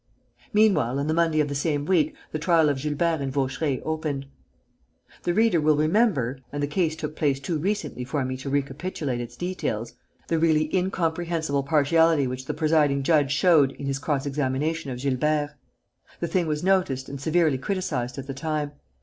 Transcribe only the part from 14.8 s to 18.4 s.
of Gilbert. The thing was noticed and severely criticised at the